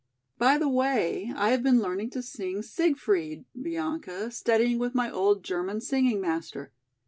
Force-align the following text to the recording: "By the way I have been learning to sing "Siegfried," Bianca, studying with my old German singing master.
"By 0.39 0.57
the 0.57 0.67
way 0.67 1.31
I 1.35 1.51
have 1.51 1.61
been 1.61 1.77
learning 1.79 2.09
to 2.13 2.23
sing 2.23 2.63
"Siegfried," 2.63 3.45
Bianca, 3.61 4.31
studying 4.31 4.79
with 4.79 4.95
my 4.95 5.11
old 5.11 5.43
German 5.43 5.79
singing 5.79 6.19
master. 6.19 6.71